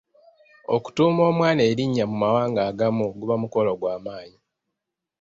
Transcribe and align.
Okutuuma 0.75 1.21
omwana 1.31 1.61
erinnya 1.71 2.05
mu 2.11 2.15
mawanga 2.23 2.61
agamu 2.69 3.03
guba 3.19 3.35
mukolo 3.41 3.71
gw'amaanyi. 3.79 4.39